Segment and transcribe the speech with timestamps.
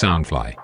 [0.00, 0.54] Soundfly。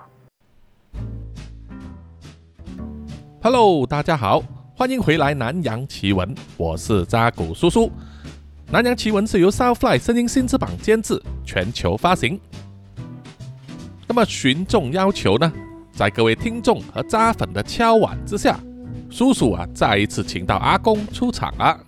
[3.43, 4.41] Hello，大家好，
[4.75, 7.85] 欢迎回来《南洋奇闻》，我是扎古叔叔。
[8.71, 12.39] 《南洋奇闻》是由 Soundfly 声音新翅膀监制，全球发行。
[14.07, 15.53] 那么群众要求呢，
[15.91, 18.59] 在各位听众和扎粉的敲碗之下，
[19.07, 21.79] 叔叔啊再一次请到阿公出场了。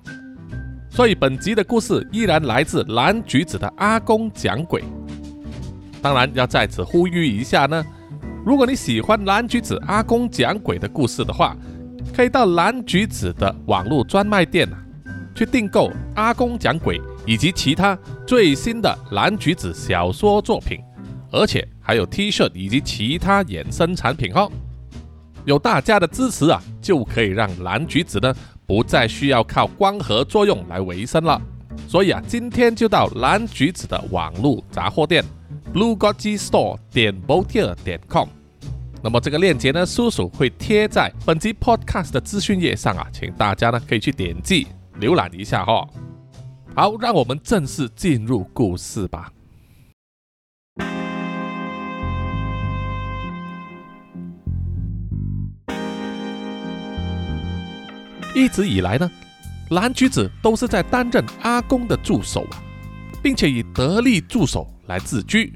[0.91, 4.83] 所以本集的故事依然来自蓝橘子的阿公讲鬼。
[6.01, 7.85] 当然要在此呼吁一下呢，
[8.45, 11.55] 如果你喜欢蓝橘子阿公讲鬼的故事的话，
[12.15, 14.77] 可以到蓝橘子的网络专卖店啊，
[15.35, 20.79] 去订购阿公讲鬼以及其他最新的蓝橘子小说作品，
[21.31, 24.49] 而且还有 T 恤以及其他衍生产品哦。
[25.45, 28.33] 有大家的支持啊，就可以让蓝橘子呢
[28.65, 31.41] 不再需要靠光合作用来维生了。
[31.87, 35.23] 所以啊，今天就到蓝橘子的网络杂货店
[35.71, 38.27] Blue g o g Store 点 b o t i e r 点 com。
[39.03, 44.67] 那么这个链接呢，叔叔会贴在本集 Podcast 的资讯页上啊，请大家呢可以去点击
[44.99, 45.87] 浏览一下哈、
[46.75, 49.31] 好，让我们正式进入故事吧。
[58.33, 59.09] 一直以来呢，
[59.69, 62.57] 蓝橘子都是在担任阿公的助手啊，
[63.21, 65.53] 并且以得力助手来自居。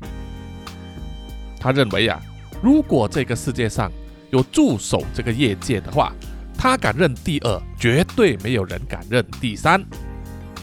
[1.59, 2.19] 他认为啊，
[2.61, 3.91] 如果这个世界上
[4.29, 6.13] 有助手这个业界的话，
[6.57, 9.83] 他敢认第二，绝对没有人敢认第三。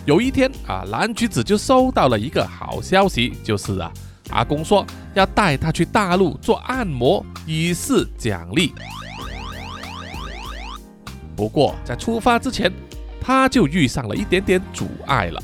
[0.06, 3.92] 有一天啊，蓝橘子就收到了一个好消息，就是啊，
[4.30, 8.72] 阿公说要带他去大陆做按摩，以示奖励。
[11.36, 12.72] 不过在出发之前，
[13.20, 15.42] 他就遇上了一点点阻碍了，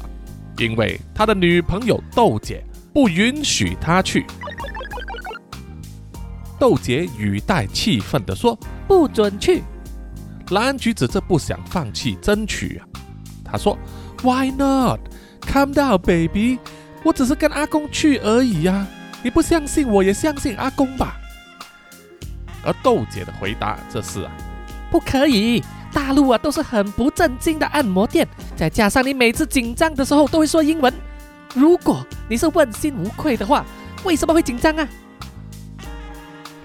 [0.59, 2.65] 因为他的女朋友豆姐
[2.97, 4.25] 不允许他去。
[6.59, 8.59] 豆姐语带气愤地说
[8.89, 9.63] ：“不准去。
[10.49, 12.89] 蓝橘子这不想放弃争取啊，
[13.45, 13.77] 他说
[14.23, 15.01] ：“Why not?
[15.43, 16.59] Come down, baby。
[17.03, 18.89] 我只是跟阿公去而已呀、啊，
[19.23, 21.19] 你不相信我也相信阿公吧。”
[22.65, 24.33] 而豆姐的回答这是啊，
[24.91, 25.63] 不可以，
[25.93, 30.91] 大陆啊都是很不正经的按摩店，再加上你每次紧张的时候都会说英文，
[31.53, 33.65] 如果你是问心无愧的话，
[34.05, 34.89] 为什么会紧张啊？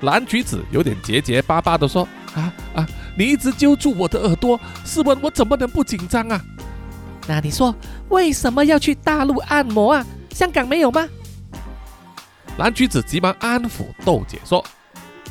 [0.02, 6.42] 蓝橘子有点结结巴巴地说：“啊啊，你一直揪住我的耳朵，试问我怎么能不紧张啊？”
[7.28, 7.76] 那你说
[8.10, 10.06] 为什么要去大陆按摩啊？
[10.32, 11.08] 香港没有吗？
[12.58, 14.66] 蓝橘子急忙安抚豆姐说：“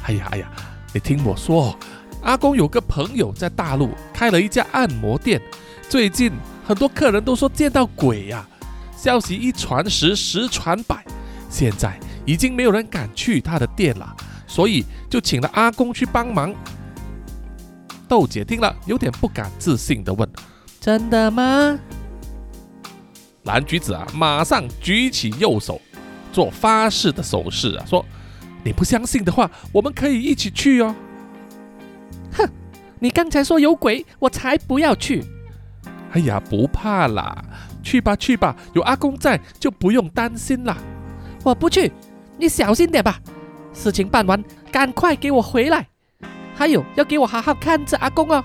[0.07, 0.49] 哎呀哎呀，
[0.93, 1.77] 你听我说，
[2.23, 5.43] 阿公有个朋友在大陆开了一家按摩店，
[5.89, 6.33] 最近
[6.65, 8.47] 很多客人都说见到鬼呀、
[9.03, 11.03] 消息一传十，十传百，
[11.49, 14.15] 现在已经没有人敢去他的店了。”
[14.47, 16.55] 所以就请了阿公去帮忙。
[18.07, 20.29] 豆姐听了，有点不敢置信的问
[20.79, 21.79] ：“真的吗？”
[23.45, 25.81] 蓝橘子啊，马上举起右手，
[26.31, 28.05] 做发誓的手势啊，说
[28.63, 30.95] ：“你不相信的话，我们可以一起去哦。”
[32.37, 32.47] 哼，
[32.99, 35.25] 你刚才说有鬼，我才不要去。
[36.11, 37.43] 哎呀，不怕啦，
[37.83, 40.77] 去吧去吧，有阿公在，就不用担心啦。
[41.43, 41.91] 我不去，
[42.39, 43.19] 你小心点吧。
[43.73, 44.43] 事情办完，
[44.73, 45.87] 赶快给我回来！
[46.55, 48.45] 还有，要给我好好看着阿公哦。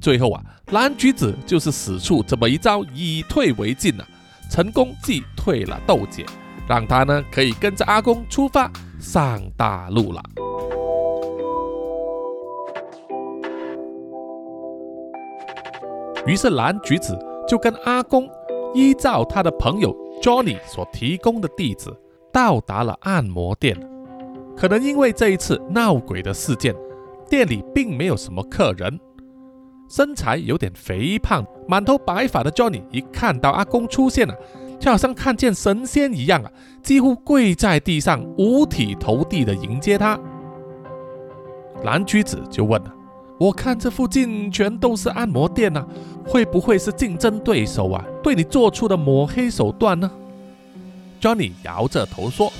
[0.00, 4.06] 最后啊，蓝橘子就是使出这么一招，以退为进啊，
[4.50, 6.24] 成功击退了豆姐，
[6.68, 8.70] 让她呢可以跟着阿公出发
[9.00, 10.22] 上大陆了。
[16.26, 18.28] 于是蓝橘子就跟阿公
[18.74, 21.90] 依照他的朋友 Johnny 所提供的地址。
[22.32, 23.74] 到达了按摩店，
[24.54, 26.74] 可能因为这一次闹鬼的事件，
[27.30, 29.00] 店里并没有什么客人。
[29.88, 34.34] 身材有点肥胖、满头白发的 Johnny 一看到阿公出现了，
[34.78, 36.52] 就好像看见神仙一样啊，
[36.82, 40.20] 几乎跪在地上，五体投地的迎接他。
[41.84, 42.94] 蓝橘子就问了
[43.40, 45.86] ：“我看这附近全都是按摩店啊，
[46.26, 48.04] 会不会是竞争对手啊？
[48.22, 50.10] 对你做出的抹黑手段呢？”
[51.20, 52.52] Johnny 摇着头说：“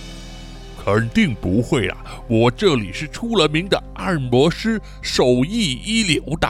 [0.82, 1.96] 肯定不会啦，
[2.28, 6.48] 我这里是出了名的按摩师，手艺一流的，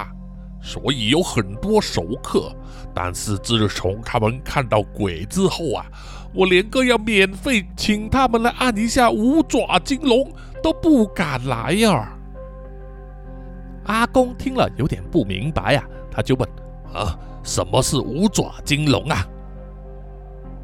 [0.63, 2.55] 所以有很多熟客。
[2.95, 5.85] 但是自从他们看到鬼之后啊，
[6.33, 12.12] 我连个要免费请他们来按一下五爪金龙都不敢来呀。”
[13.85, 16.66] 阿公听了有点不明白啊，他就问：“啊，
[16.97, 19.27] 啊什么是五爪金龙啊？”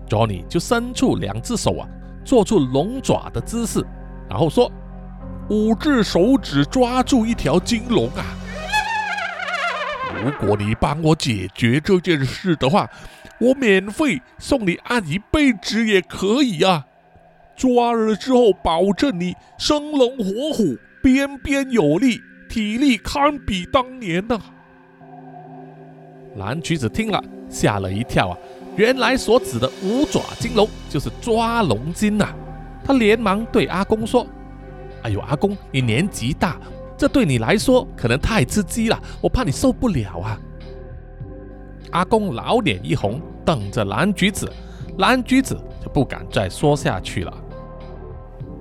[0.08, 1.88] Johnny 就伸出两只手啊，
[2.24, 3.84] 做出龙爪的姿势，
[4.28, 4.70] 然后说
[5.48, 8.24] ：“五只手指抓住一条金龙啊！
[10.22, 12.88] 如果你帮我解决这件事的话，
[13.40, 16.86] 我免费送你按一辈子也可以啊！
[17.56, 24.38] 抓了之后，保证你生龙活虎，鞭鞭有力，体力堪比当年呐！”
[26.36, 28.38] 蓝橘子听了，吓了一跳啊！
[28.76, 32.34] 原来所指的五爪金龙就是抓龙筋呐！
[32.82, 34.26] 他连忙对阿公说
[35.04, 36.56] ：“哎呦，阿公，你年纪大，
[36.96, 40.40] 这对你来说可能太刺激了，我怕你受不了啊！”
[41.92, 44.50] 阿公老脸一红，瞪着蓝橘子，
[44.96, 47.34] 蓝橘子就不敢再说下去了。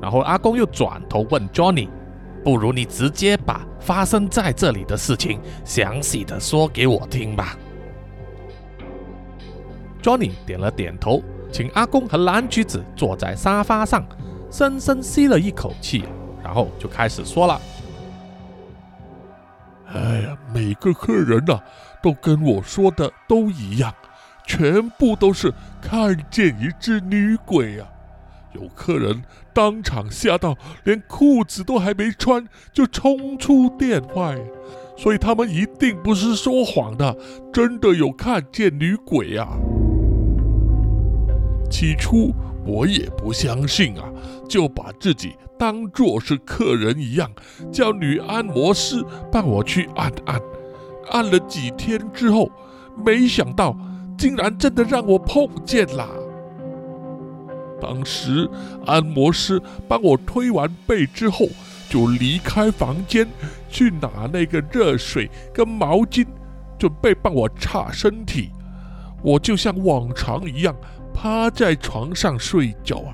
[0.02, 1.88] 然后阿公又转头问 Johnny：“
[2.44, 7.58] 不如你直接把发生在这里的事情详细的说给我听吧。”
[10.02, 11.22] Johnny 点了点头，
[11.52, 14.04] 请阿公和蓝橘子坐在沙发上，
[14.50, 16.04] 深深吸了一口气，
[16.44, 17.62] 然后就开始说了
[19.94, 21.60] ：“哎呀，每个客人呐，
[22.02, 23.94] 都跟我说的都一样，
[24.48, 27.88] 全部都是看见一只女鬼啊！
[28.54, 29.22] 有客人
[29.54, 34.38] 当场吓到，连裤子都还没穿就冲出店外，
[34.98, 37.16] 所以他们一定不是说谎的，
[37.52, 39.48] 真的有看见女鬼啊！”
[41.70, 42.34] 起初
[42.66, 44.04] 我也不相信啊，
[44.48, 47.32] 就把自己当作是客人一样，
[47.72, 50.40] 叫女按摩师帮我去按按。
[51.12, 52.50] 按了几天之后，
[53.06, 53.76] 没想到
[54.18, 56.08] 竟然真的让我碰见了。
[57.82, 58.48] 当时
[58.86, 61.48] 按摩师帮我推完背之后，
[61.90, 63.28] 就离开房间
[63.70, 66.26] 去拿那个热水跟毛巾，
[66.78, 68.52] 准备帮我擦身体。
[69.24, 70.76] 我就像往常一样。
[71.14, 73.14] 趴在床上睡觉啊！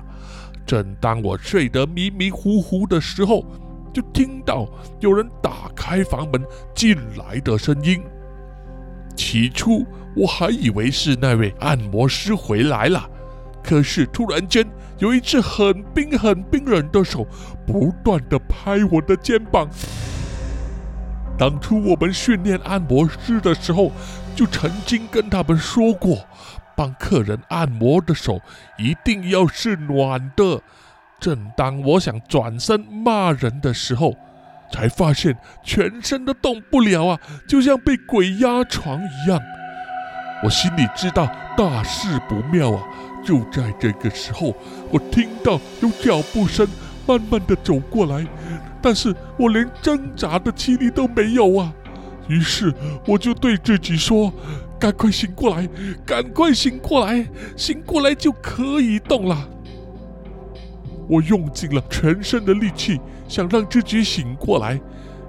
[0.64, 3.44] 正当我睡得迷迷糊糊的时候，
[3.92, 4.68] 就听到
[5.00, 6.40] 有人打开房门
[6.76, 8.00] 进来的声音。
[9.16, 13.10] 起初我还以为是那位按摩师回来了，
[13.62, 14.66] 可是突然间
[14.98, 17.26] 有一只很冰很冰冷的手
[17.66, 19.68] 不断的拍我的肩膀。
[21.38, 23.92] 当初我们训练按摩师的时候，
[24.34, 26.18] 就曾经跟他们说过。
[26.74, 28.40] 帮客人按摩的手
[28.76, 30.60] 一定要是暖的。
[31.18, 34.14] 正当我想转身骂人的时候，
[34.72, 37.18] 才发现全身都动不了啊，
[37.48, 39.40] 就像被鬼压床一样。
[40.44, 42.84] 我心里知道大事不妙啊！
[43.24, 44.54] 就在这个时候，
[44.90, 46.66] 我听到有脚步声
[47.06, 48.26] 慢慢的走过来，
[48.80, 51.72] 但是我连挣扎的气力都没有啊。
[52.28, 52.72] 于是
[53.06, 54.32] 我就对自己说。
[54.80, 55.68] 赶快醒过来！
[56.06, 57.26] 赶快醒过来！
[57.56, 59.48] 醒过来就可以动了。
[61.08, 64.80] 我用尽了全身的力气，想让自己醒过来，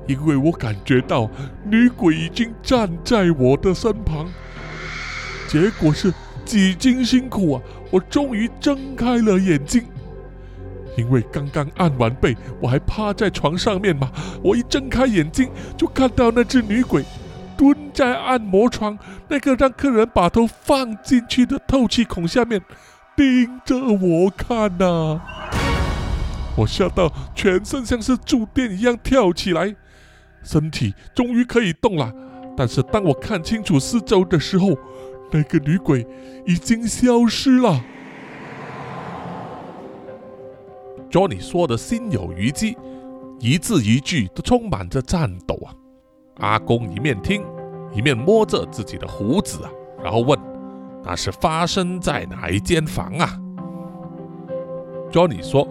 [0.05, 1.27] 因为我感觉到
[1.65, 4.27] 女鬼已经站在我的身旁。
[5.47, 6.13] 结果是
[6.45, 9.83] 几经辛苦啊，我终于睁开了眼睛。
[10.97, 14.11] 因为刚刚按完背，我还趴在床上面嘛，
[14.43, 17.03] 我一睁开眼睛就看到那只女鬼。
[17.57, 18.97] 蹲在按摩床
[19.27, 22.61] 那个让客人把头放进去的透气孔下面，
[23.17, 25.19] 盯着我看呐！
[26.55, 29.75] 我吓到全身像是触电一样跳起来，
[30.41, 32.13] 身体终于可以动了。
[32.55, 34.77] 但是当我看清楚四周的时候，
[35.31, 36.05] 那个女鬼
[36.45, 37.83] 已经消失了。
[41.09, 42.77] Johnny 说的心有余悸，
[43.39, 45.73] 一字一句都充满着颤抖啊！
[46.37, 47.43] 阿公一面听，
[47.93, 49.71] 一面摸着自己的胡子啊，
[50.03, 50.39] 然后问
[51.03, 53.37] ：“那是发生在哪一间房啊
[55.11, 55.67] ？”Johnny 说：“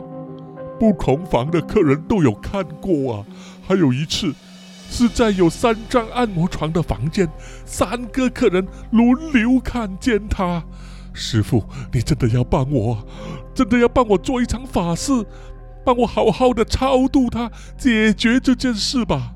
[0.79, 3.27] 不同房的客人都有看过啊，
[3.67, 4.35] 还有一次
[4.90, 7.28] 是在有三张按摩床的房间，
[7.64, 10.64] 三个客人轮流看见他。
[11.12, 13.07] 师傅，你真的要帮我，
[13.54, 15.12] 真的要帮我做一场法事，
[15.85, 19.35] 帮我好好的超度他，解决这件事吧。”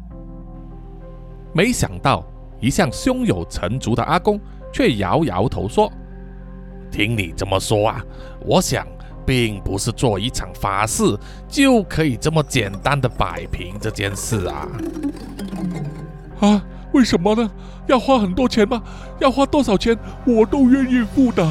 [1.54, 2.24] 没想到，
[2.60, 4.40] 一向胸有成竹的阿公
[4.72, 5.92] 却摇摇头说
[6.90, 8.02] ：“听你这么说啊，
[8.46, 8.86] 我想
[9.26, 14.68] 并不是做一场法事就可以这么简单的摆平这件事啊！
[16.40, 17.50] 啊，为什么呢？
[17.86, 18.82] 要花很多钱吗？
[19.20, 21.44] 要花多少钱，我都愿意付的。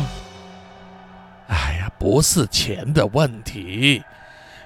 [1.48, 4.02] 哎呀，不是钱的问题，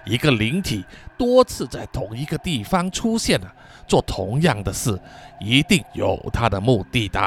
[0.06, 0.86] 一个灵体
[1.18, 3.52] 多次在同一个地方出现了。”
[3.88, 5.00] 做同样的事，
[5.40, 7.20] 一定有他的目的的。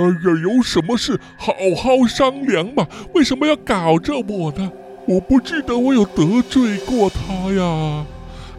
[0.00, 4.72] 哎呀，有什么事好好商量嘛，为什么要搞着我呢？
[5.06, 8.06] 我不记得我有得罪过他呀。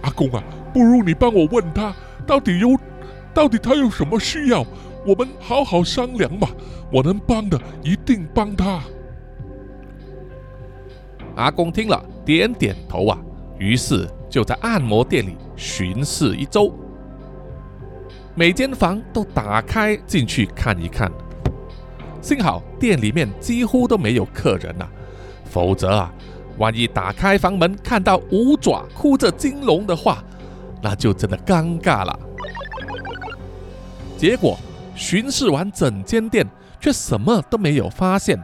[0.02, 0.44] 阿公啊，
[0.74, 1.94] 不如你帮我问他，
[2.26, 2.78] 到底有，
[3.34, 4.66] 到底他有什么需要，
[5.06, 6.48] 我们好好商量嘛。
[6.92, 8.82] 我能帮的一定帮他。
[11.36, 13.18] 阿公听了，点点头啊，
[13.58, 16.74] 于是就在按摩店里巡视一周，
[18.36, 21.10] 每间房都打开进去看一看。
[22.22, 24.88] 幸好店里面几乎都没有客人呐、
[25.44, 26.14] 否则啊，
[26.58, 30.24] 万一打开房门看到五爪哭着金龙的话，
[30.82, 32.20] 那就真的尴尬了。
[34.18, 34.58] 结果
[34.96, 36.48] 巡视完整间店，
[36.80, 38.40] 却什么都没有发现。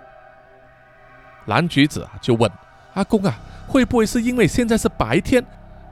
[1.46, 2.52] 蓝橘子啊就问
[2.96, 5.46] 阿公啊，会不会是因为现在是白天，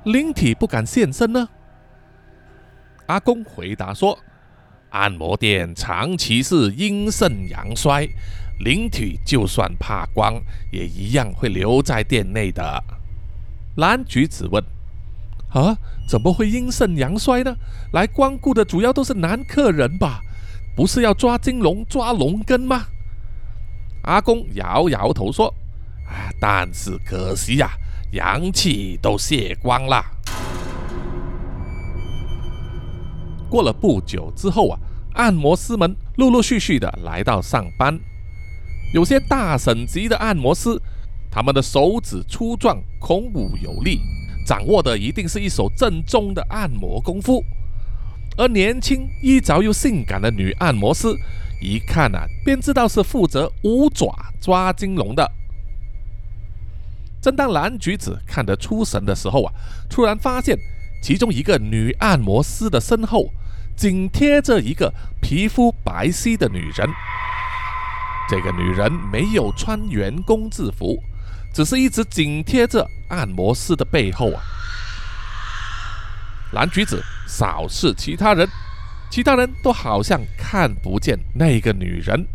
[0.04, 1.48] 灵体不敢现身呢？
[3.06, 4.18] 阿公回答说
[4.90, 8.08] ：“按摩店长期是阴盛阳衰，
[8.60, 12.84] 灵体就算怕光，也一样会留在店内的。”
[13.76, 14.64] 蓝橘子问
[15.52, 15.78] ：“啊，
[16.08, 17.56] 怎么会阴盛阳衰呢？
[17.92, 20.22] 来光顾的主要都是男客人吧？
[20.76, 22.86] 不是要抓金龙、抓龙根吗？”
[24.04, 25.54] 阿公摇摇头说
[26.08, 27.72] ：“啊，但是可惜呀、
[28.12, 30.02] 阳气都泄光了。”
[33.56, 34.78] 过了不久之后啊，
[35.14, 37.98] 按摩师们陆陆续续的来到上班，
[38.94, 40.78] 有些大省级的按摩师，
[41.32, 44.02] 他们的手指粗壮、孔武有力，
[44.46, 47.42] 掌握的一定是一手正宗的按摩功夫。
[48.36, 51.08] 而年轻、衣着又性感的女按摩师，
[51.62, 55.32] 一看啊，便知道是负责五爪抓金龙的。
[57.22, 59.54] 正当蓝橘子看得出神的时候啊，
[59.90, 60.58] 突然发现
[61.02, 63.30] 其中一个女按摩师的身后
[63.76, 66.90] 紧贴着一个皮肤白皙的女人。
[68.28, 71.02] 这个女人没有穿员工制服，
[71.54, 74.42] 只是一直紧贴着按摩师的背后啊。
[76.52, 78.48] 蓝橘子扫视其他人，
[79.12, 82.26] 其他人都好像看不见那个女人。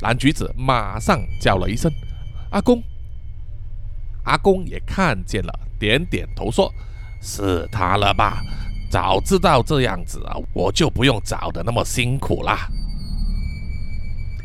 [0.00, 1.92] 蓝橘子马上叫了一声
[2.50, 2.82] ：“阿公！”
[4.24, 6.72] 阿公也看见了，点点头说
[7.22, 8.42] ：“是她了吧？
[8.92, 12.68] 早知道这样子啊，我就不用找的那么辛苦啦。”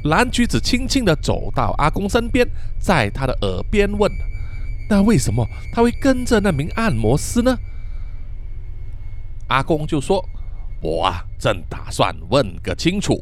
[0.08, 2.48] 蓝橘子轻轻地走到阿公身边，
[2.80, 4.10] 在他的耳边问
[4.90, 7.58] ：“那为什么他会跟着那名按摩师呢？”
[9.50, 10.24] 阿公就说
[10.80, 13.22] ：“我啊，正打算问个清楚。”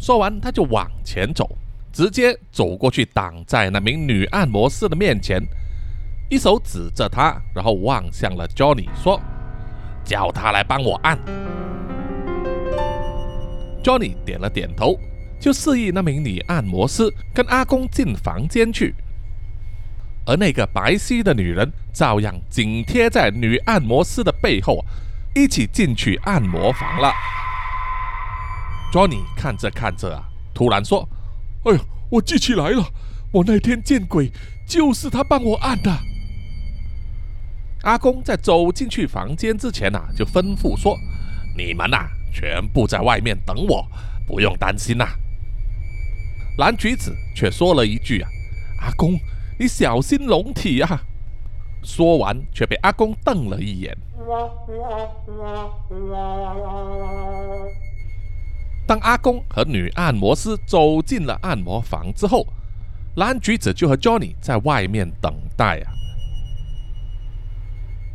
[0.00, 1.58] 说完，他就往前走，
[1.92, 5.42] 直接走过去，挡在那名女按摩师的面前，
[6.30, 9.20] 一手指着她，然后望向了 Johnny，说
[10.04, 11.18] ：“叫他来帮我按。
[13.82, 14.98] ”Johnny 点了点头，
[15.40, 18.94] 就示意那名女按摩师跟阿公进房间去，
[20.26, 24.84] 而那个白皙的女人照样紧贴在女按摩师的背后。
[25.36, 27.12] 一起进去按摩房了。
[28.92, 30.22] Johnny 看着看着啊，
[30.54, 31.08] 突然说
[31.66, 32.86] ：“哎呀，我记起来了，
[33.32, 34.30] 我那天见鬼
[34.64, 35.90] 就是他帮我按的。”
[37.84, 40.98] 阿公在走进去房间之前呐、啊，就吩咐说
[41.56, 43.86] ：“你们呐、全部在外面等我，
[44.26, 45.06] 不用担心呐、
[46.56, 48.28] 蓝橘子却说了一句：“啊，
[48.80, 49.18] 阿公，
[49.58, 51.02] 你小心龙体啊！”
[51.84, 53.94] 说完，却被阿公瞪了一眼。
[58.86, 62.46] 当阿公和女按摩师走进了按摩房之后，
[63.16, 65.92] 蓝橘子就和 Johnny 在外面等待啊。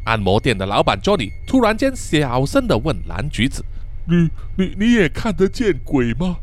[0.09, 3.63] 按摩店的老板 Johnny 突然间小声的问蓝橘子
[4.09, 6.37] ：“你你你也看得见鬼吗？”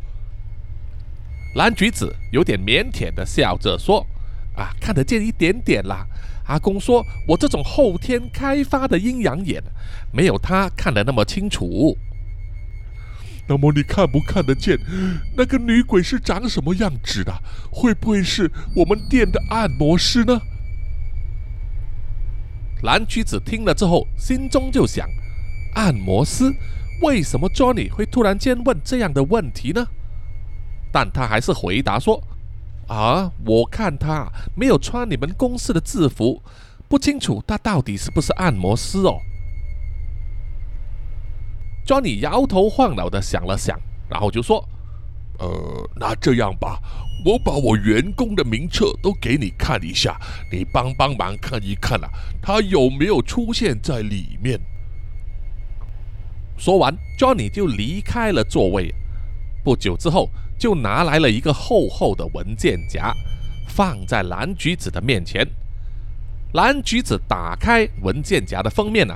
[1.57, 4.07] 蓝橘子有点腼腆的笑着说
[4.55, 6.07] ：“啊，看得见一点点啦。”
[6.47, 9.61] 阿公说：“我这种后天开发的阴阳眼，
[10.13, 11.99] 没有他看得那么清楚。”
[13.49, 14.79] 那么你看不看得见
[15.37, 17.33] 那个女鬼是长什么样子的？
[17.73, 20.41] 会不会是我们店的按摩师呢？
[22.87, 25.09] 蓝橘子听了之后，心中就想：
[25.75, 26.45] 按摩师
[27.03, 29.85] 为什么 Johnny 会突然间问这样的问题呢？
[30.93, 32.23] 但他还是回答说。
[32.87, 36.41] 啊，我看他没有穿你们公司的制服，
[36.89, 39.19] 不清楚他到底是不是按摩师哦。
[41.85, 43.77] Johnny 摇头晃脑的想了想，
[44.09, 44.65] 然后就说
[45.41, 46.81] ：“呃，那这样吧，
[47.25, 50.21] 我把我员工的名册都给你看一下，
[50.53, 52.09] 你帮帮忙看一看啊，
[52.41, 54.61] 他有没有出现在里面。”
[56.57, 58.95] 说完，Johnny 就离开了座位。
[59.65, 63.13] 不久之后，就拿来了一个厚厚的文件夹，
[63.69, 65.47] 放在蓝橘子的面前。
[66.53, 69.15] 蓝橘子打开文件夹的封面呢，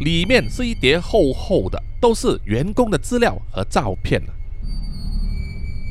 [0.00, 4.32] 里面是一叠厚厚的，都是员工的资料和照片呢。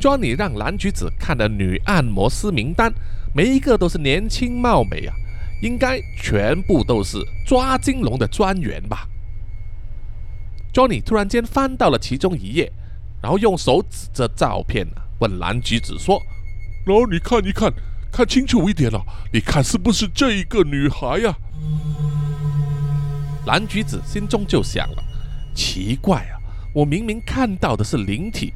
[0.04, 2.94] Johnny 让蓝橘子看的女按摩师名单，
[3.34, 5.16] 每一个都是年轻貌美啊，
[5.62, 7.18] 应该全部都是
[7.48, 9.08] 抓金龙的专员吧。
[10.74, 12.70] Johnny 突然间翻到了其中一页，
[13.22, 14.86] 然后用手指着照片
[15.20, 16.22] 问蓝橘子说
[16.86, 17.72] ：“然后你看一看，
[18.12, 21.34] 看清楚一点了，你看是不是这一个女孩呀？”
[23.48, 25.04] 蓝橘子心中就想了：
[25.56, 26.36] 奇怪啊，
[26.74, 28.54] 我明明看到的是灵体，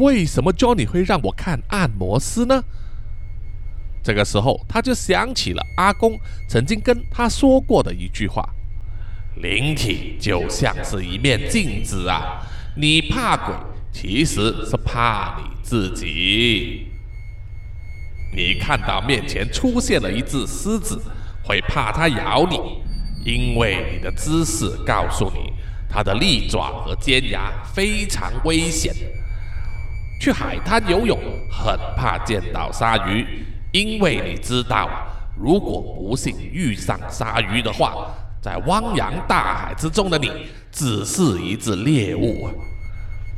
[0.00, 2.64] 为什么 Johnny 会让我看按摩师呢？
[4.02, 8.48] 这个时候，他就想起了阿公曾经跟他说过的一句话。
[9.36, 12.40] 灵体就像是一面镜子啊，
[12.76, 13.54] 你怕鬼，
[13.92, 16.86] 其实是怕你自己。
[18.34, 20.98] 你看到面前出现了一只狮子，
[21.44, 22.58] 会怕它咬你，
[23.22, 25.52] 因为你的姿势告诉你，
[25.90, 28.94] 它的利爪和尖牙非常危险。
[30.20, 31.18] 去海滩游泳，
[31.50, 33.26] 很怕见到鲨鱼，
[33.72, 34.88] 因为你知道，
[35.36, 38.14] 如果不幸遇上鲨鱼的话。
[38.42, 40.30] 在汪洋大海之中的你，
[40.72, 42.48] 只是一只猎物啊！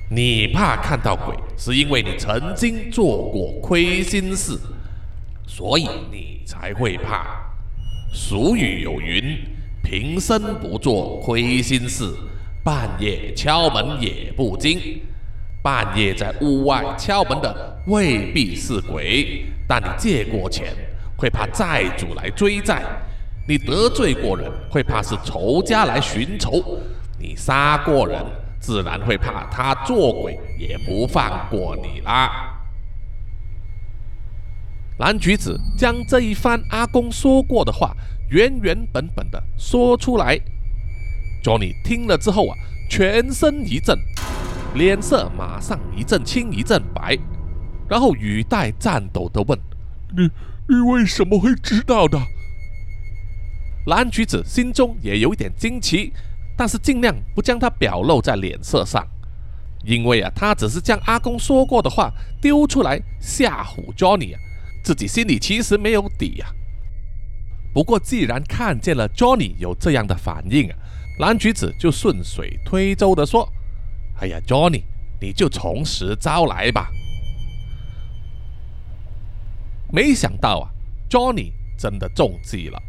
[0.09, 4.57] 你怕看到鬼，是因为你曾经做过亏心事，
[5.45, 7.43] 所以你才会怕。
[8.12, 9.37] 俗语有云
[9.83, 12.09] ：“平生不做亏心事，
[12.62, 15.03] 半夜敲门也不惊。”
[15.62, 20.75] 半夜在屋外敲门的未必是鬼，但你借过钱，
[21.16, 22.83] 会怕债主来追债。
[23.47, 26.61] 你得罪过人，会怕是仇家来寻仇；
[27.19, 28.25] 你杀过人，
[28.61, 32.49] 自然会怕他做鬼也不放过你啦。
[34.99, 37.96] 蓝橘子将这一番阿公说过的话
[38.31, 40.38] 原原本本的说出来
[41.42, 42.57] ，Johnny 听了之后啊，
[42.88, 43.98] 全身一震，
[44.75, 47.19] 脸色马上一阵青一阵白，
[47.89, 49.59] 然后语带颤抖的问
[50.17, 50.31] ：“你
[50.67, 52.19] 你为什么会知道的？”
[53.87, 56.13] 蓝橘子心中也有一点惊奇，
[56.57, 59.07] 但是尽量不将它表露在脸色上，
[59.85, 64.41] 因为啊，他只是将阿公说过的话丢出来吓唬 Johnny 啊，
[64.83, 66.47] 自己心里其实没有底呀。
[67.75, 70.77] 不过既然看见了 Johnny 有这样的反应啊，
[71.19, 73.47] 蓝橘子就顺水推舟的说
[74.20, 74.85] ：“哎呀，Johnny，
[75.20, 76.88] 你就从实招来吧。”
[79.92, 80.70] 没想到啊
[81.11, 82.81] ，Johnny 真的中计了。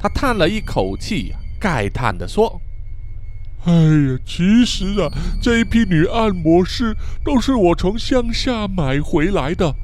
[0.00, 2.60] 他叹了一口气，慨叹的说
[3.64, 5.08] ：“哎呀，其实啊，
[5.40, 9.74] 这一批女按摩师都是我从乡下买回来的。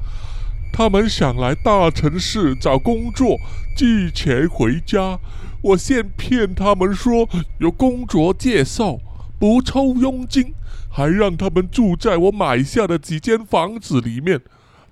[0.73, 3.37] 他们想来大城市找工作，
[3.75, 5.19] 寄钱回家。
[5.61, 7.27] 我先骗他们说
[7.59, 8.97] 有工作介绍，
[9.39, 10.53] 不抽佣金，
[10.91, 14.41] 还让他们住在我买下的几间房子里面。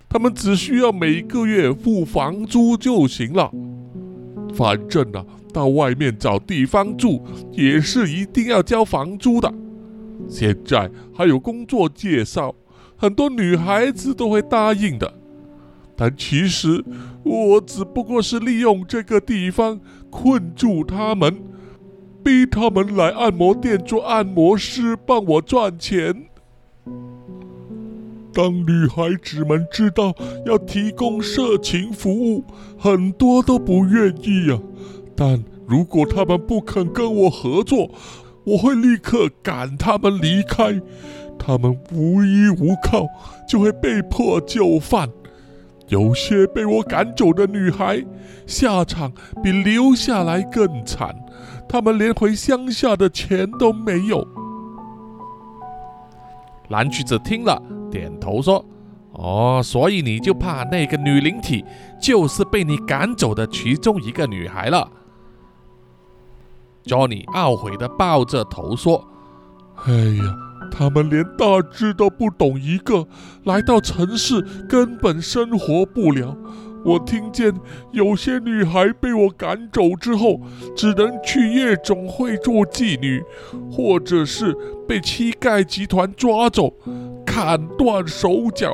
[0.07, 3.51] 他们只需要每个月付房租就行了。”
[4.55, 9.53] 反正啊，到外面找地方住也是一定要交房租的。
[10.27, 12.55] 现在还有工作介绍，
[12.97, 15.13] 很多女孩子都会答应的。
[15.95, 16.83] 但其实
[17.23, 21.37] 我只不过是利用这个地方困住他们，
[22.23, 26.25] 逼他们来按摩店做按摩师，帮我赚钱。
[28.31, 30.13] 当女孩子们知道
[30.45, 32.43] 要提供色情服务，
[32.77, 34.59] 很多都不愿意呀。
[35.15, 37.89] 但如果他们不肯跟我合作，
[38.45, 40.81] 我会立刻赶他们离开。
[41.37, 43.07] 他们无依无靠，
[43.47, 45.09] 就会被迫就范。
[45.87, 48.05] 有些被我赶走的女孩，
[48.45, 49.11] 下场
[49.43, 51.15] 比留下来更惨。
[51.69, 54.27] 他们连回乡下的钱都没有。
[56.69, 57.61] 蓝橘子听了。
[57.91, 58.63] 点头说
[59.13, 61.65] ：“哦，所以你就怕那个女灵体
[61.99, 64.89] 就是被你赶走的其中一个女孩了。”
[66.85, 69.07] Johnny 懊悔的抱着头说
[69.85, 70.35] ：“哎呀，
[70.71, 73.07] 他们连大致都不懂，一个
[73.43, 76.37] 来到城市根本生活不了。”
[76.85, 77.53] 我听见
[77.91, 80.39] 有些女孩被我赶走之后，
[80.75, 83.23] 只能去夜总会做妓女，
[83.71, 84.55] 或者是
[84.87, 86.73] 被乞丐集团抓走，
[87.25, 88.73] 砍断手脚，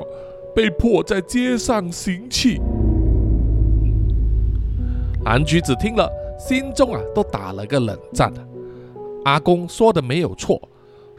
[0.54, 2.62] 被迫在街上行乞。
[5.24, 8.32] 蓝橘子听了，心中啊都打了个冷战。
[9.24, 10.62] 阿公说的没有错，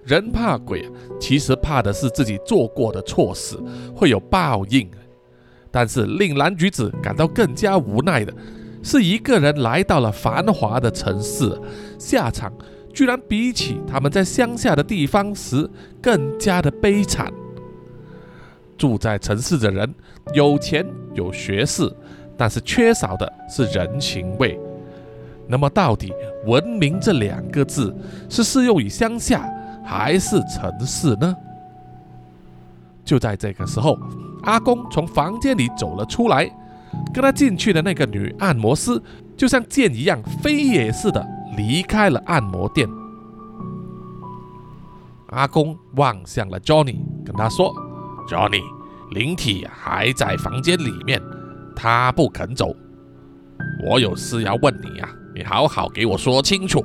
[0.04, 3.56] 人怕鬼，其实怕的是自己做过的错事
[3.96, 4.88] 会有报应。
[5.76, 8.32] 但是令蓝橘子感到更加无奈的，
[8.82, 11.54] 是一个人来到了繁华的城市，
[11.98, 12.50] 下场
[12.94, 15.68] 居然比起他们在乡下的地方时
[16.00, 17.30] 更加的悲惨。
[18.78, 19.94] 住在城市的人
[20.32, 21.94] 有钱有学识，
[22.38, 24.58] 但是缺少的是人情味。
[25.46, 26.10] 那么，到底
[26.48, 27.94] “文明”这两个字
[28.30, 29.46] 是适用于乡下
[29.84, 31.36] 还是城市呢？
[33.04, 33.98] 就在这个时候，
[34.46, 36.50] 阿公从房间里走了出来，
[37.12, 39.00] 跟他进去的那个女按摩师
[39.36, 41.24] 就像箭一样飞也似的
[41.56, 42.88] 离开了按摩店。
[45.28, 47.74] 阿公望向了 Johnny，跟他说
[48.28, 48.62] ：“Johnny，
[49.10, 51.20] 灵体还在房间里面，
[51.74, 52.74] 他不肯走。
[53.88, 56.82] 我有事要问你呀。”你好好给我说清楚。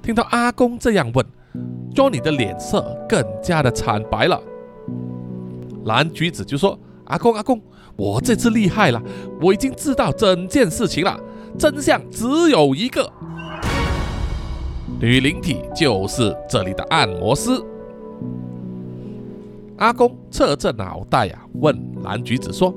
[0.00, 1.26] 听到阿公这样问
[1.94, 4.40] ，Johnny 的脸色更加的惨白了。
[5.84, 7.60] 蓝橘子就说：“阿公，阿公，
[7.96, 9.02] 我这次厉害了，
[9.40, 11.18] 我已经知道整件事情了，
[11.58, 13.10] 真相只有一个，
[15.00, 17.50] 女灵体就是这里的按摩师。”
[19.76, 22.72] 阿公侧着脑袋呀，问蓝橘子说：“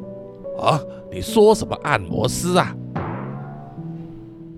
[0.60, 0.80] 啊，
[1.12, 2.76] 你说什么按摩师啊？”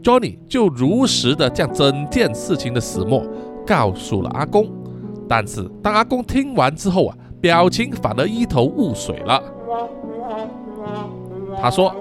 [0.01, 3.21] Johnny 就如实的将整件事情的始末
[3.67, 4.69] 告诉了阿公，
[5.27, 9.41] 但是当阿公听完之后啊，表情反而一头雾水了。
[11.61, 11.93] 他说：“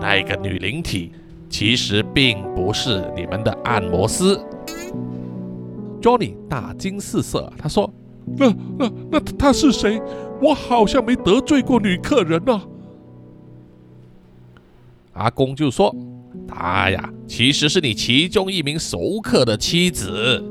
[0.00, 1.12] 那个女灵体
[1.48, 4.38] 其实并不是你们的按摩师。
[6.00, 7.90] ”Johnny 大惊四色，他说
[8.36, 10.00] ：“那那那她是谁？
[10.40, 12.62] 我好像没得罪过女客人啊。”
[15.14, 15.94] 阿公就说。
[16.46, 20.44] 她呀，其实是你其中一名熟客的妻子。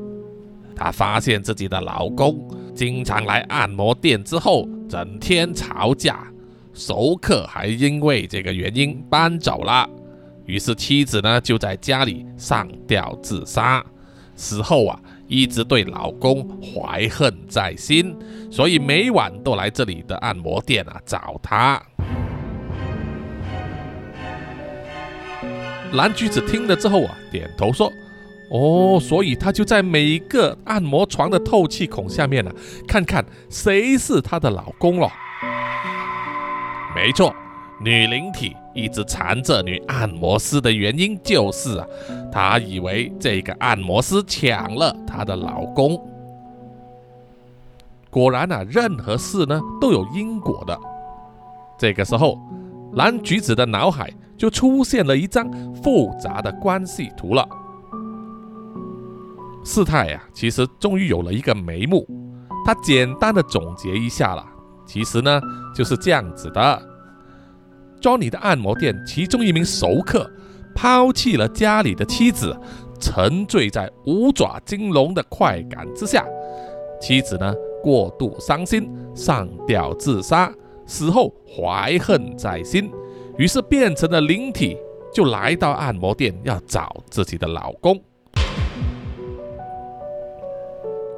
[0.76, 6.26] 她发现自己的老公经常来按摩店之后，整天吵架，
[6.72, 9.88] 熟客还因为这个原因搬走了。
[10.46, 13.84] 于是妻子呢就在家里上吊自杀。
[14.34, 18.16] 死后啊，一直对老公怀恨在心，
[18.50, 21.80] 所以每晚都来这里的按摩店啊找他。
[25.92, 27.92] 蓝橘子听了之后啊，点头说
[28.50, 32.50] ：“哦，所以他就在每个按摩床的透气孔下面呢，
[32.86, 35.08] 看看谁是她的老公了。
[36.94, 37.32] 没错，
[37.80, 41.86] 女灵体一直缠着女按摩师的原因就是啊，
[42.32, 45.96] 她以为这个按摩师抢了她的老公。
[48.10, 50.76] 果然啊，任何事呢都有因果的。
[51.78, 52.36] 这个时候，
[52.94, 57.46] 蓝橘子的脑海。”就出现了一张复杂的关系图了。
[59.64, 62.06] 事态呀，其实终于有了一个眉目。
[62.64, 64.44] 他简单的总结一下了，
[64.86, 65.40] 其实呢
[65.74, 66.82] 就是这样子的
[68.00, 70.30] ：Johnny 的按摩店其中一名熟客
[70.74, 72.56] 抛弃了家里的妻子，
[73.00, 76.24] 沉醉在五爪金龙的快感之下，
[77.00, 80.52] 妻子呢过度伤心，上吊自杀，
[80.86, 82.90] 死后怀恨在心。
[83.38, 84.76] 于是变成了灵体，
[85.14, 87.98] 就来到按摩店要找自己的老公。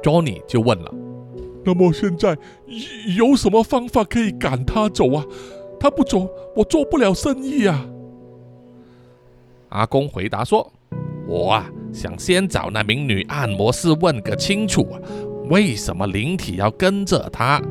[0.03, 0.93] Johnny 就问了
[1.65, 2.37] ：“那么现在
[3.17, 5.25] 有什么方法可以赶他走啊？
[5.79, 7.87] 他不走，我做不了生意啊。”
[9.69, 10.71] 阿公回答说
[11.25, 14.99] ：“我啊，想先找那名女按摩师问个清楚啊，
[15.49, 17.61] 为什么灵体要跟着他？”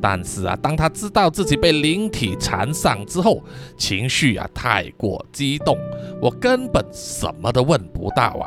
[0.00, 3.42] 但是啊，当他知道自己被灵体缠上之后，
[3.76, 5.76] 情绪啊太过激动，
[6.20, 8.46] 我根本什么都问不到啊。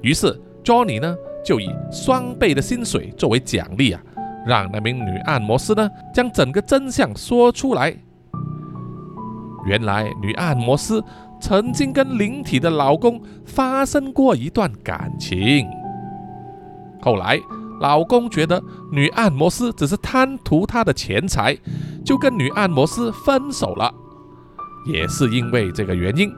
[0.00, 4.02] 于是 Johnny 呢就以双倍的薪水作为奖励啊，
[4.46, 7.96] 让那名女按摩师呢将整个真相说出来。
[9.64, 11.02] 原来女按摩师
[11.40, 15.66] 曾经跟灵体的老公发生过一段感情，
[17.00, 17.40] 后来。
[17.80, 21.56] 老公觉得女按摩师只是贪图他的钱财，
[22.04, 23.94] 就跟女按摩师分手了。
[24.84, 26.28] 也是因为这个原因，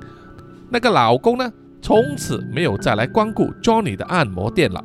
[0.68, 1.50] 那个老公呢，
[1.82, 4.82] 从此没有再来光顾 Johnny 的按摩店了。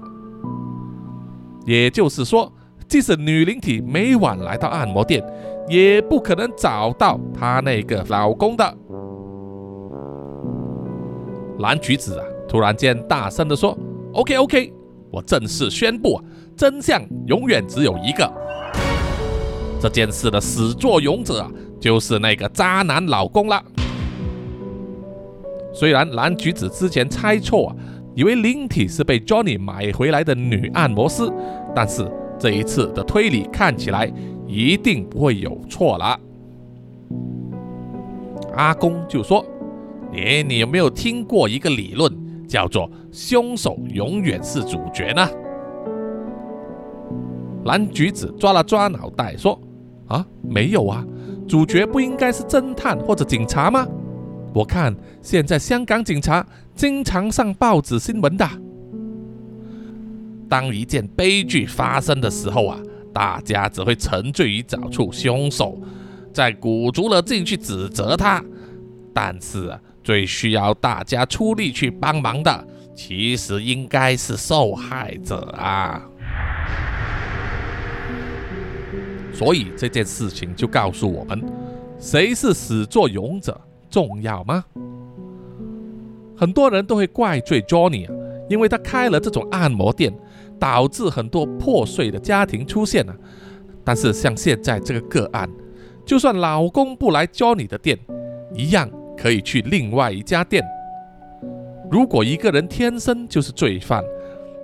[1.65, 2.51] 也就是说，
[2.87, 5.23] 即使女灵体每晚来到按摩店，
[5.67, 8.77] 也不可能找到她那个老公的。
[11.59, 13.77] 蓝橘子啊，突然间大声的说
[14.13, 14.73] ：“OK OK，
[15.09, 16.21] 我正式宣布。”
[16.55, 18.31] 真相永远只有一个，
[19.81, 23.61] 这件事的始作俑者啊，就是那个渣男老公了。
[25.75, 27.75] 虽然蓝橘子之前猜错啊，
[28.15, 31.29] 以为灵体是被 Johnny 买回来的女按摩师，
[31.75, 32.09] 但是
[32.39, 34.09] 这一次的推理看起来
[34.47, 36.17] 一定不会有错了。
[38.53, 39.45] 阿公就说
[40.13, 42.09] ：“你你有没有听过一个理论，
[42.47, 45.27] 叫做凶手永远是主角呢？”
[47.65, 49.59] 蓝橘子抓了抓脑袋说
[50.07, 51.05] ：“啊，没有啊，
[51.49, 53.85] 主角不应该是侦探或者警察吗？
[54.55, 58.49] 我看现在香港警察经常上报纸新闻的。
[60.47, 62.79] 当一件悲剧发生的时候啊，
[63.13, 65.77] 大家只会沉醉于找出凶手。”
[66.31, 68.43] 再鼓足了劲去指责他，
[69.13, 76.01] 但是啊，最需要大家出力去帮忙的，其实应该是受害者啊。
[79.33, 81.41] 所以这件事情就告诉我们，
[81.97, 83.59] 谁是始作俑者
[83.95, 84.65] 重要吗？
[86.35, 88.13] 很多人都会怪罪 Johnny 啊，
[88.49, 90.13] 因为他开了这种按摩店，
[90.59, 93.15] 导致很多破碎的家庭出现了。
[93.85, 95.49] 但是像现在这个个案。
[96.05, 97.97] 就算老公不来 Johnny 的店，
[98.53, 100.61] 一样可以去另外一家店。
[101.89, 104.03] 如果一个人天生就是罪犯，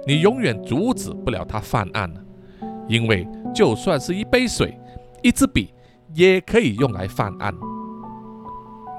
[0.06, 2.14] 你永远阻止不了他犯案
[2.90, 4.78] 因为就算是一杯水、
[5.24, 5.74] 一支笔，
[6.14, 7.56] 也可以用来犯案。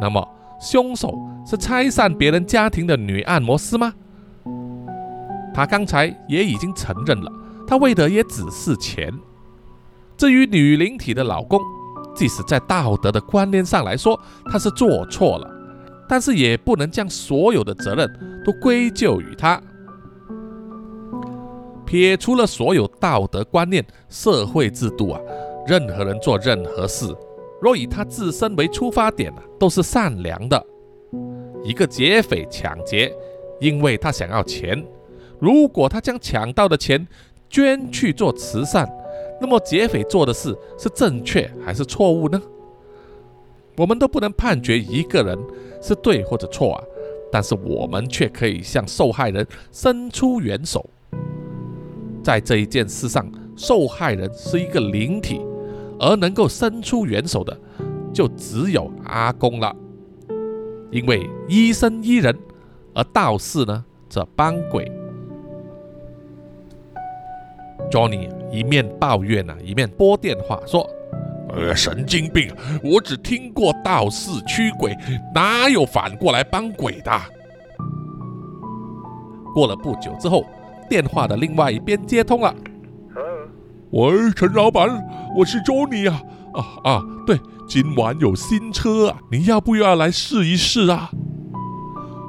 [0.02, 3.94] 那么，凶手是拆散别人家庭的女按摩师吗？
[5.54, 7.30] 他刚才也已经承认了，
[7.68, 9.16] 他为的也只是钱。
[10.16, 11.60] 至于女灵体的老公，
[12.16, 15.48] 即使在道德的观念上来说，他是做错了，
[16.08, 19.62] 但是也不能将所有的责任都归咎于他。
[21.86, 25.20] 撇除了所有道德观念、社会制度啊，
[25.64, 27.06] 任何人做任何事，
[27.62, 30.66] 若以他自身为出发点啊，都是善良的。
[31.62, 33.14] 一个劫匪抢劫，
[33.60, 34.84] 因为他想要钱，
[35.38, 37.06] 如果他将抢到的钱
[37.48, 38.90] 捐去做慈善。
[39.40, 42.42] 那么劫匪做的事是正确还是错误呢？
[43.76, 45.38] 我们都不能判决一个人
[45.80, 46.84] 是对或者错啊，
[47.30, 50.84] 但是我们却可以向受害人伸出援手。
[52.24, 55.40] 在这一件事上，受害人是一个灵体，
[56.02, 57.56] 而能够伸出援手的
[58.12, 59.74] 就只有阿公了。
[60.90, 62.36] 因为医生医人，
[62.92, 64.90] 而道士呢则帮鬼。
[67.90, 70.88] Johnny 一面抱怨啊，一面拨电话说
[71.54, 72.50] ：“呃，神经病！
[72.82, 74.96] 我只听过道士驱鬼，
[75.34, 77.12] 哪有反过来帮鬼的？”
[79.54, 80.44] 过了不久之后，
[80.88, 82.54] 电话的另外一边接通了。
[83.92, 84.88] 喂，陈老板，
[85.36, 86.22] 我是 Johnny 啊！
[86.54, 91.10] 啊啊，对，今晚有新车啊，你要不要来试一试啊？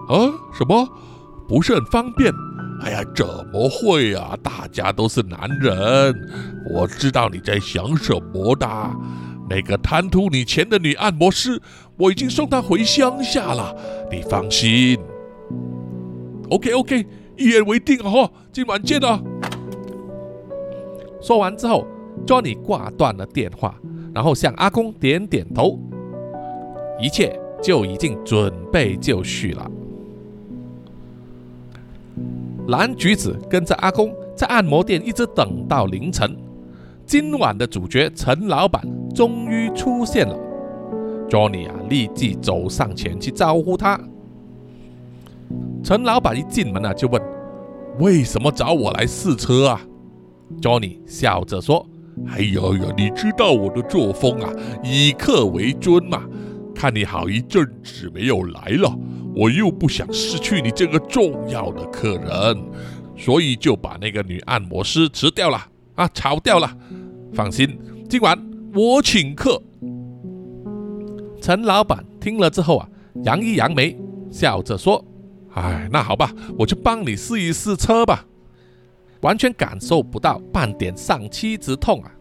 [0.09, 0.27] 啊？
[0.53, 0.85] 什么？
[1.47, 2.33] 不是很方便？
[2.81, 4.37] 哎呀，怎么会啊？
[4.43, 6.13] 大家都是男人，
[6.69, 8.67] 我知道你在想什么的。
[9.49, 11.61] 那个贪图你钱的女按摩师，
[11.97, 13.73] 我已经送她回乡下了，
[14.11, 14.99] 你放心。
[16.49, 19.17] OK OK，一言为定哦，今晚见啊。
[21.23, 21.87] 说完之后
[22.27, 23.79] ，Johnny 挂断了电话，
[24.13, 25.79] 然后向阿公点点头，
[26.99, 29.71] 一切就已经准备就绪了。
[32.67, 36.35] 蓝橘子跟着阿公在按摩店一直等到凌晨。
[37.05, 38.81] 今晚的主角陈老板
[39.15, 40.37] 终于出现了。
[41.29, 43.97] Johnny 啊，立即走上前去招呼他。
[45.81, 47.21] 陈老板一进门啊，就问
[47.99, 49.81] ：“为什么找我来试车啊
[50.61, 51.85] ？”Johnny 笑着说
[52.27, 54.51] ：“哎呦呦，你知道我的作风啊，
[54.83, 56.23] 以客为尊嘛。
[56.75, 58.93] 看你好一阵子没有来了。”
[59.35, 62.63] 我又不想失去你这个重要的客人，
[63.17, 65.57] 所以就把那个女按摩师辞掉了
[65.95, 66.77] 啊，炒掉了。
[67.33, 67.75] 放心，
[68.07, 68.37] 今晚
[68.75, 69.59] 我请客。
[71.41, 72.87] 陈老板听了之后啊，
[73.23, 73.97] 扬一扬眉，
[74.29, 75.03] 笑着说
[75.55, 78.23] ：“哎，那好吧，我就帮你试一试车吧。”
[79.23, 82.11] 完全感受不到半点丧妻之痛啊。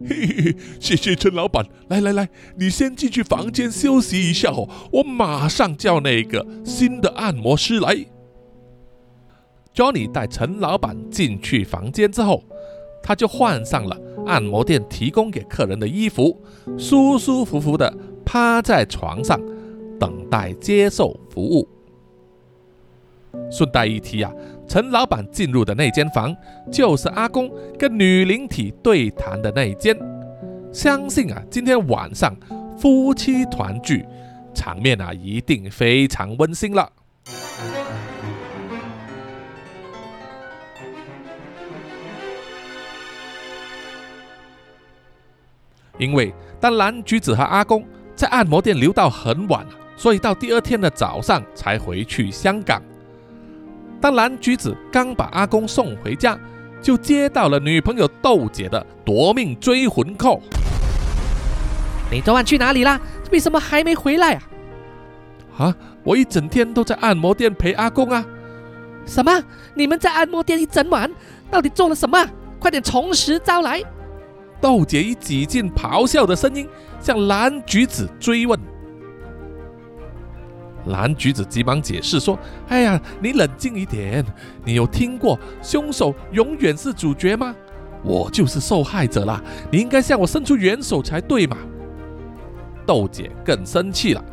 [0.00, 1.64] 嘿嘿嘿，谢谢陈老板。
[1.88, 8.06] 来来来，你先进去房间休息一下哦，我马上叫那个新的按摩师来。
[9.74, 12.42] Johnny 带陈老板进去房间之后，
[13.02, 16.40] 他就换上了按摩店提供给客人的衣服，
[16.78, 17.92] 舒舒服服的
[18.24, 19.40] 趴在床上，
[19.98, 21.68] 等待接受服务。
[23.50, 24.32] 顺带一提啊。
[24.68, 26.36] 陈老板进入的那间房
[26.70, 29.96] 就是阿公跟女灵体对谈的那一间。
[30.70, 32.36] 相信啊今天晚上
[32.78, 34.04] 夫妻团聚
[34.54, 36.92] 场面啊一定非常温馨了。
[45.96, 47.82] 因为当蓝橘子和阿公
[48.14, 52.82] 在按摩店留到很晚所以到第二天的早上才回去香港。
[54.00, 56.38] 当蓝橘子刚把阿公送回家，
[56.80, 60.40] 就接到了女朋友豆姐的夺命追魂 call。
[62.10, 63.00] 你昨晚去哪里啦？
[63.30, 64.42] 为什么还没回来啊？
[65.58, 68.24] 啊，我一整天都在按摩店陪阿公啊。
[69.04, 69.42] 什么？
[69.74, 71.10] 你们在按摩店一整晚，
[71.50, 72.24] 到底做了什么？
[72.58, 73.82] 快点从实招来！
[74.60, 76.68] 豆姐以几近咆哮的声音
[77.00, 78.58] 向蓝橘子追问。
[80.88, 84.24] 蓝橘子急忙解释说：“哎呀，你冷静一点。
[84.64, 87.54] 你有听过凶手永远是主角吗？
[88.02, 89.42] 我就是受害者啦！
[89.70, 91.56] 你应该向我伸出援手才对嘛。”
[92.86, 94.24] 豆姐更生气了：“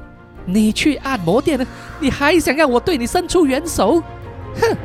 [0.45, 1.59] 你去按摩店，
[1.99, 4.01] 你还想让我对你伸出援手？
[4.61, 4.77] 哼！”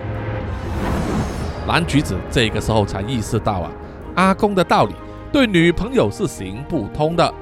[1.68, 3.70] 蓝橘子这个时候才意识到啊，
[4.16, 4.94] 阿公的道理
[5.30, 7.32] 对女朋友是行不通的。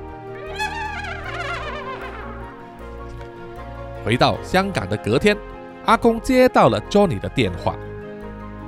[4.08, 5.36] 回到香港的隔天，
[5.84, 7.76] 阿公接到了 Johnny 的电话，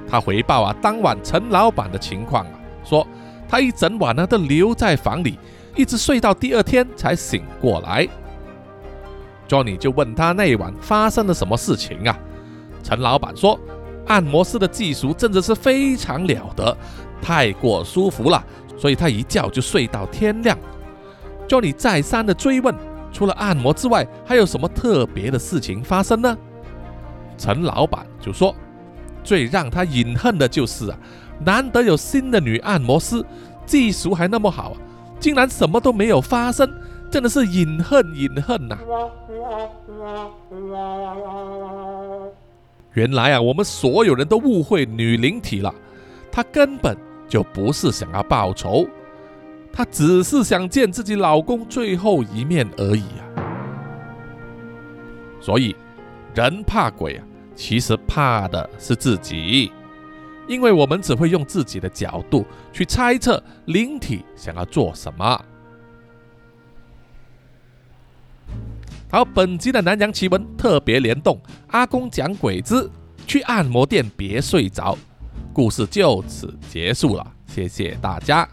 [0.06, 2.52] 他回报啊，当晚陈老板的情况啊，
[2.84, 3.06] 说
[3.48, 5.38] 他一整晚呢都留在房里，
[5.74, 8.06] 一直睡到第二天才醒过来。
[9.48, 12.14] Johnny 就问他那晚发生了什么事情啊？
[12.82, 13.58] 陈老板说，
[14.08, 16.76] 按摩师的技术真的是非常了得，
[17.22, 18.44] 太过舒服了，
[18.76, 20.54] 所以他一觉就睡到天亮。
[21.48, 22.74] Johnny 再三的追问。
[23.12, 26.36] 除了按摩之外，还有什么特别的事情发生呢？
[27.36, 28.54] 陈老板就说
[29.24, 30.98] ：“最让他隐恨的就是啊，
[31.44, 33.24] 难得有新的女按摩师，
[33.64, 34.76] 技术还那么好啊，
[35.18, 36.70] 竟然什么都没有发生，
[37.10, 38.78] 真的是隐恨隐恨呐！”
[42.92, 45.74] 原来啊，我们所有人都误会女灵体了，
[46.30, 46.96] 她根本
[47.28, 48.86] 就不是想要报仇。
[49.72, 53.22] 她只是想见自己老公最后一面而已啊！
[55.40, 55.74] 所以，
[56.34, 59.72] 人怕鬼啊，其实怕的是自己，
[60.46, 65.44] 因为我们只会用自己的角度去猜测灵体想要做什么。
[69.10, 72.90] 好，本集的南洋奇闻特别联动，阿公讲鬼子
[73.26, 74.96] 去按摩店别睡着，
[75.52, 78.48] 故事就此结束了，谢谢大家。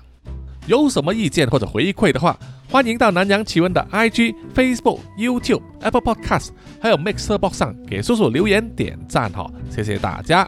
[0.67, 2.37] 有什么意见或者回馈的话，
[2.69, 6.49] 欢迎到南洋奇闻的 IG、Facebook、YouTube、Apple Podcast，
[6.81, 10.47] 还有 Mixer Box 上给叔叔留言点赞哈，谢谢大家。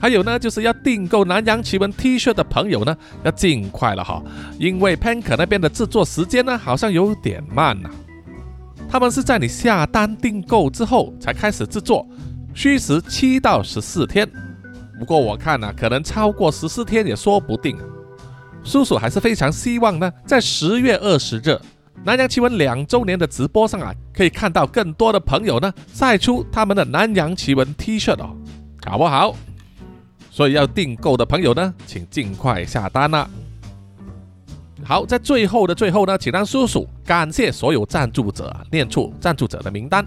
[0.00, 4.20] 还有呢，就是要订购南洋奇闻 T 恤的朋友呢，要尽快了哈，
[4.58, 7.88] 因为 Pank 那边的制作时间呢，好像有点慢呐。
[8.88, 12.06] 他们是在你下单订购之后才开始制作，
[12.54, 14.28] 需时七到十四天。
[14.98, 17.76] 不过我看呢，可能超过十四天也说不定。
[18.66, 21.58] 叔叔还是非常希望呢，在十月二十日
[22.04, 28.36] 南洋奇闻两周年的直播上啊，可以看到更多的朋友呢晒出他们的南洋奇闻 T 恤哦，
[28.84, 29.36] 好不好？
[30.30, 33.30] 所以要订购的朋友呢，请尽快下单啦。
[34.84, 40.04] 好，在最后的最后呢，请让叔叔感谢所有赞助者，念出赞助者的名单。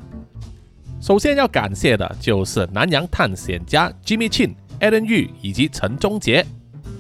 [1.01, 6.45] 首先要感谢的就是南洋探险家 Jimmy Chin、Alan Yu 以及陈忠杰。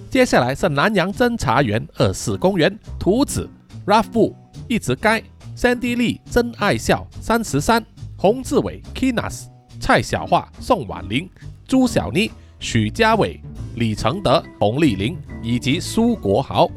[0.09, 3.47] 接下来是南洋侦查员二四公园图子
[3.85, 4.33] Ralph
[4.67, 5.21] 一直该
[5.55, 7.85] Sandy 真爱笑三十三
[8.17, 9.43] 洪志伟 Kinas
[9.79, 11.29] 蔡小桦宋婉玲
[11.67, 13.39] 朱小妮许家伟
[13.75, 16.67] 李承德洪丽玲以及苏国豪。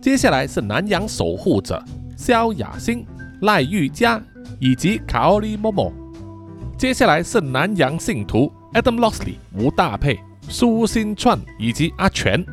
[0.00, 1.84] 接下来是南洋守护者
[2.16, 3.04] 萧雅欣
[3.42, 4.22] 赖玉佳
[4.60, 5.92] 以及卡奥利莫莫。
[6.78, 10.27] 接下来是南洋信徒 Adam Lossley 吴大佩。
[10.48, 12.44] 苏新串以及阿全，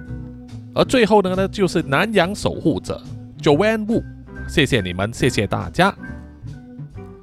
[0.73, 3.01] 而最后呢呢就是南洋守护者
[3.41, 4.03] Joanne Wu，
[4.47, 5.95] 谢谢你们，谢谢大家。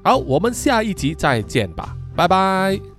[0.02, 2.91] 好，我们下一集再见吧，拜拜。